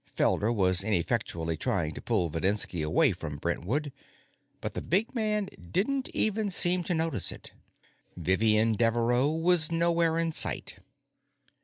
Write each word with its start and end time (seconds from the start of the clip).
Felder 0.17 0.51
was 0.51 0.83
ineffectually 0.83 1.55
trying 1.57 1.93
to 1.93 2.01
pull 2.01 2.31
Videnski 2.31 2.83
away 2.83 3.11
from 3.11 3.37
Brentwood, 3.37 3.91
but 4.59 4.73
the 4.73 4.81
big 4.81 5.13
man 5.13 5.47
didn't 5.71 6.09
even 6.09 6.49
seem 6.49 6.83
to 6.85 6.95
notice 6.95 7.31
it. 7.31 7.51
Vivian 8.17 8.73
Devereaux 8.73 9.29
was 9.29 9.71
nowhere 9.71 10.17
in 10.17 10.31
sight. 10.31 10.79